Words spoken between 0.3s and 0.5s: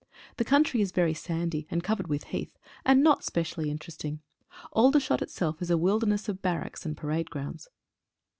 The